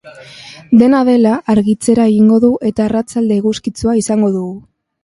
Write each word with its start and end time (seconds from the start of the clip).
Dena 0.83 1.01
dela, 1.09 1.35
argitzera 1.55 2.09
egingo 2.15 2.41
du 2.47 2.53
eta 2.71 2.87
arratsalde 2.87 3.41
eguzkitsua 3.43 3.99
izango 4.05 4.37
dugu. 4.41 4.55